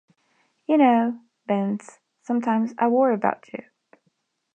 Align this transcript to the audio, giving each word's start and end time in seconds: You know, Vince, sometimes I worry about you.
You 0.65 0.79
know, 0.79 1.19
Vince, 1.45 1.99
sometimes 2.23 2.73
I 2.79 2.87
worry 2.87 3.13
about 3.13 3.43
you. 3.53 3.63